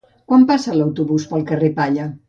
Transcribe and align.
Quan 0.31 0.45
passa 0.51 0.73
l'autobús 0.79 1.29
pel 1.35 1.47
carrer 1.53 1.71
Palla? 1.81 2.13